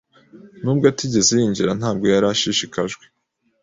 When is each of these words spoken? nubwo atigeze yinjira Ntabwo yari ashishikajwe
nubwo 0.63 0.85
atigeze 0.91 1.31
yinjira 1.39 1.71
Ntabwo 1.79 2.05
yari 2.13 2.25
ashishikajwe 2.33 3.03